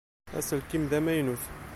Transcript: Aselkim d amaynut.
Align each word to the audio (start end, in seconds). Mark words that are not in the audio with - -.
Aselkim 0.37 0.83
d 0.89 0.91
amaynut. 0.97 1.43